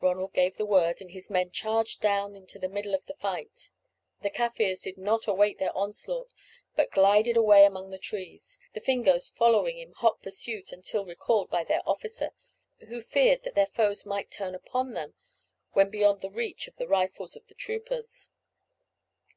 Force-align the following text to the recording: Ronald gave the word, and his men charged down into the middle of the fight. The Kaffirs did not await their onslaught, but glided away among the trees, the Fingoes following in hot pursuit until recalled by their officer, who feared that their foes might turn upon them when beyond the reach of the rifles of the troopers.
Ronald 0.00 0.32
gave 0.32 0.56
the 0.56 0.66
word, 0.66 1.00
and 1.00 1.12
his 1.12 1.30
men 1.30 1.52
charged 1.52 2.00
down 2.00 2.34
into 2.34 2.58
the 2.58 2.68
middle 2.68 2.92
of 2.92 3.06
the 3.06 3.14
fight. 3.14 3.70
The 4.20 4.28
Kaffirs 4.28 4.80
did 4.80 4.98
not 4.98 5.28
await 5.28 5.60
their 5.60 5.70
onslaught, 5.78 6.34
but 6.74 6.90
glided 6.90 7.36
away 7.36 7.64
among 7.64 7.90
the 7.90 7.96
trees, 7.98 8.58
the 8.74 8.80
Fingoes 8.80 9.28
following 9.30 9.78
in 9.78 9.92
hot 9.92 10.22
pursuit 10.24 10.72
until 10.72 11.06
recalled 11.06 11.50
by 11.50 11.62
their 11.62 11.88
officer, 11.88 12.32
who 12.88 13.00
feared 13.00 13.44
that 13.44 13.54
their 13.54 13.64
foes 13.64 14.04
might 14.04 14.32
turn 14.32 14.56
upon 14.56 14.94
them 14.94 15.14
when 15.72 15.88
beyond 15.88 16.20
the 16.20 16.30
reach 16.30 16.66
of 16.66 16.74
the 16.76 16.88
rifles 16.88 17.36
of 17.36 17.46
the 17.46 17.54
troopers. 17.54 18.28